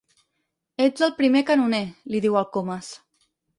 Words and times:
Ets 0.85 1.05
el 1.09 1.13
primer 1.19 1.45
canoner 1.51 1.83
—li 2.15 2.25
diu 2.27 2.41
el 2.43 2.51
Comas—. 2.59 2.93